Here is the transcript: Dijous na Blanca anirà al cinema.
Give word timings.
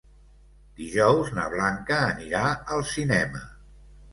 Dijous 0.79 1.29
na 1.35 1.45
Blanca 1.55 1.99
anirà 2.07 2.43
al 2.77 2.85
cinema. 2.97 3.45